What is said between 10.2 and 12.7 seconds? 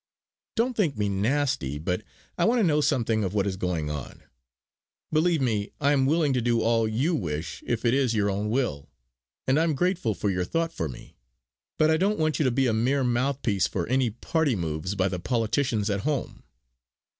your thought for me. But I don't want you to be